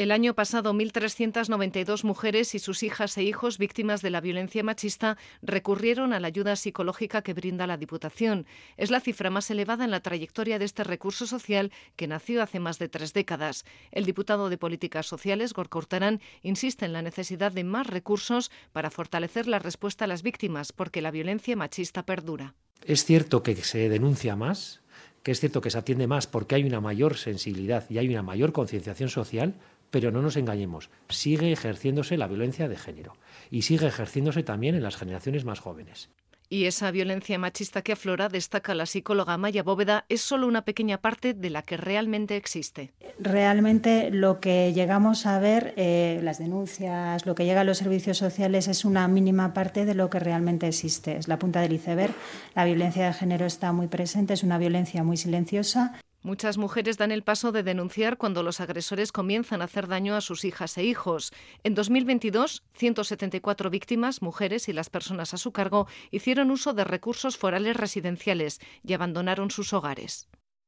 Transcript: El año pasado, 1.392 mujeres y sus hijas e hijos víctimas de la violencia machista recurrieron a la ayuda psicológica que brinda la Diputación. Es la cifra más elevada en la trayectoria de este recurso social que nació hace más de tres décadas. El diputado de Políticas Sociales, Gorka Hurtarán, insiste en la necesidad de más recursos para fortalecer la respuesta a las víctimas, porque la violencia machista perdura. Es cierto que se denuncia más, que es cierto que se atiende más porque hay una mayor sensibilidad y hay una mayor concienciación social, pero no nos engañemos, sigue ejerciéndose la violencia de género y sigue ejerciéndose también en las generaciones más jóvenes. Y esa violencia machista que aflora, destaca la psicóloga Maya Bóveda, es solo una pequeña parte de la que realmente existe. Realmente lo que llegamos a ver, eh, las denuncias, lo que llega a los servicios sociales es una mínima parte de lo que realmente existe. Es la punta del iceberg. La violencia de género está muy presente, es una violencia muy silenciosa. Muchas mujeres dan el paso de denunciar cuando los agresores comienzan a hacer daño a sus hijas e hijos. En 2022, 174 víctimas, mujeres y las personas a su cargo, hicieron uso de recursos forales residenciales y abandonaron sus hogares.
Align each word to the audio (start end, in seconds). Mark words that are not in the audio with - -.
El 0.00 0.12
año 0.12 0.32
pasado, 0.32 0.72
1.392 0.72 2.04
mujeres 2.04 2.54
y 2.54 2.58
sus 2.58 2.82
hijas 2.82 3.18
e 3.18 3.22
hijos 3.22 3.58
víctimas 3.58 4.00
de 4.00 4.08
la 4.08 4.22
violencia 4.22 4.62
machista 4.62 5.18
recurrieron 5.42 6.14
a 6.14 6.20
la 6.20 6.28
ayuda 6.28 6.56
psicológica 6.56 7.20
que 7.20 7.34
brinda 7.34 7.66
la 7.66 7.76
Diputación. 7.76 8.46
Es 8.78 8.90
la 8.90 9.00
cifra 9.00 9.28
más 9.28 9.50
elevada 9.50 9.84
en 9.84 9.90
la 9.90 10.00
trayectoria 10.00 10.58
de 10.58 10.64
este 10.64 10.84
recurso 10.84 11.26
social 11.26 11.70
que 11.96 12.06
nació 12.06 12.42
hace 12.42 12.60
más 12.60 12.78
de 12.78 12.88
tres 12.88 13.12
décadas. 13.12 13.66
El 13.92 14.06
diputado 14.06 14.48
de 14.48 14.56
Políticas 14.56 15.04
Sociales, 15.04 15.52
Gorka 15.52 15.76
Hurtarán, 15.76 16.22
insiste 16.40 16.86
en 16.86 16.94
la 16.94 17.02
necesidad 17.02 17.52
de 17.52 17.64
más 17.64 17.86
recursos 17.86 18.50
para 18.72 18.90
fortalecer 18.90 19.48
la 19.48 19.58
respuesta 19.58 20.06
a 20.06 20.08
las 20.08 20.22
víctimas, 20.22 20.72
porque 20.72 21.02
la 21.02 21.10
violencia 21.10 21.56
machista 21.56 22.06
perdura. 22.06 22.54
Es 22.86 23.04
cierto 23.04 23.42
que 23.42 23.54
se 23.56 23.90
denuncia 23.90 24.34
más, 24.34 24.80
que 25.22 25.32
es 25.32 25.40
cierto 25.40 25.60
que 25.60 25.68
se 25.68 25.76
atiende 25.76 26.06
más 26.06 26.26
porque 26.26 26.54
hay 26.54 26.64
una 26.64 26.80
mayor 26.80 27.18
sensibilidad 27.18 27.84
y 27.90 27.98
hay 27.98 28.08
una 28.08 28.22
mayor 28.22 28.52
concienciación 28.52 29.10
social, 29.10 29.56
pero 29.90 30.10
no 30.10 30.22
nos 30.22 30.36
engañemos, 30.36 30.90
sigue 31.08 31.52
ejerciéndose 31.52 32.16
la 32.16 32.28
violencia 32.28 32.68
de 32.68 32.76
género 32.76 33.14
y 33.50 33.62
sigue 33.62 33.86
ejerciéndose 33.86 34.42
también 34.42 34.74
en 34.74 34.82
las 34.82 34.96
generaciones 34.96 35.44
más 35.44 35.60
jóvenes. 35.60 36.10
Y 36.52 36.64
esa 36.64 36.90
violencia 36.90 37.38
machista 37.38 37.82
que 37.82 37.92
aflora, 37.92 38.28
destaca 38.28 38.74
la 38.74 38.84
psicóloga 38.84 39.38
Maya 39.38 39.62
Bóveda, 39.62 40.04
es 40.08 40.20
solo 40.20 40.48
una 40.48 40.64
pequeña 40.64 40.98
parte 40.98 41.32
de 41.32 41.48
la 41.48 41.62
que 41.62 41.76
realmente 41.76 42.36
existe. 42.36 42.90
Realmente 43.20 44.10
lo 44.10 44.40
que 44.40 44.72
llegamos 44.72 45.26
a 45.26 45.38
ver, 45.38 45.74
eh, 45.76 46.18
las 46.24 46.38
denuncias, 46.38 47.24
lo 47.24 47.36
que 47.36 47.44
llega 47.44 47.60
a 47.60 47.64
los 47.64 47.78
servicios 47.78 48.18
sociales 48.18 48.66
es 48.66 48.84
una 48.84 49.06
mínima 49.06 49.54
parte 49.54 49.84
de 49.84 49.94
lo 49.94 50.10
que 50.10 50.18
realmente 50.18 50.66
existe. 50.66 51.16
Es 51.16 51.28
la 51.28 51.38
punta 51.38 51.60
del 51.60 51.74
iceberg. 51.74 52.14
La 52.56 52.64
violencia 52.64 53.06
de 53.06 53.12
género 53.12 53.46
está 53.46 53.70
muy 53.70 53.86
presente, 53.86 54.34
es 54.34 54.42
una 54.42 54.58
violencia 54.58 55.04
muy 55.04 55.18
silenciosa. 55.18 56.00
Muchas 56.22 56.58
mujeres 56.58 56.98
dan 56.98 57.12
el 57.12 57.22
paso 57.22 57.50
de 57.50 57.62
denunciar 57.62 58.18
cuando 58.18 58.42
los 58.42 58.60
agresores 58.60 59.10
comienzan 59.10 59.62
a 59.62 59.64
hacer 59.64 59.88
daño 59.88 60.16
a 60.16 60.20
sus 60.20 60.44
hijas 60.44 60.76
e 60.76 60.84
hijos. 60.84 61.32
En 61.64 61.74
2022, 61.74 62.62
174 62.74 63.70
víctimas, 63.70 64.20
mujeres 64.20 64.68
y 64.68 64.74
las 64.74 64.90
personas 64.90 65.32
a 65.32 65.38
su 65.38 65.52
cargo, 65.52 65.86
hicieron 66.10 66.50
uso 66.50 66.74
de 66.74 66.84
recursos 66.84 67.38
forales 67.38 67.74
residenciales 67.74 68.60
y 68.84 68.92
abandonaron 68.92 69.50
sus 69.50 69.72
hogares. 69.72 70.28